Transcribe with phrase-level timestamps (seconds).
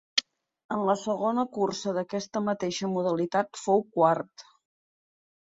[0.75, 4.49] En la segona cursa d'aquesta mateixa modalitat fou quart.